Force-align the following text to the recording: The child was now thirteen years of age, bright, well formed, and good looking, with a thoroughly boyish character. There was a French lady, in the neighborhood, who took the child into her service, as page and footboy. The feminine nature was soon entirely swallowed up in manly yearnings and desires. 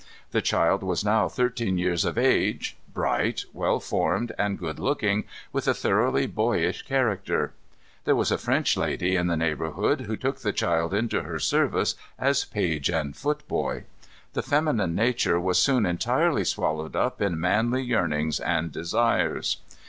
The 0.31 0.41
child 0.41 0.81
was 0.81 1.05
now 1.05 1.29
thirteen 1.29 1.77
years 1.77 2.05
of 2.05 2.17
age, 2.17 2.75
bright, 2.91 3.45
well 3.53 3.79
formed, 3.79 4.31
and 4.35 4.57
good 4.57 4.79
looking, 4.79 5.25
with 5.53 5.67
a 5.67 5.75
thoroughly 5.75 6.25
boyish 6.25 6.81
character. 6.87 7.53
There 8.05 8.15
was 8.15 8.31
a 8.31 8.39
French 8.39 8.75
lady, 8.75 9.15
in 9.15 9.27
the 9.27 9.37
neighborhood, 9.37 10.01
who 10.01 10.17
took 10.17 10.39
the 10.39 10.53
child 10.53 10.91
into 10.91 11.21
her 11.21 11.37
service, 11.37 11.93
as 12.17 12.45
page 12.45 12.89
and 12.89 13.15
footboy. 13.15 13.83
The 14.33 14.41
feminine 14.41 14.95
nature 14.95 15.39
was 15.39 15.59
soon 15.59 15.85
entirely 15.85 16.45
swallowed 16.45 16.95
up 16.95 17.21
in 17.21 17.39
manly 17.39 17.83
yearnings 17.83 18.39
and 18.39 18.71
desires. 18.71 19.57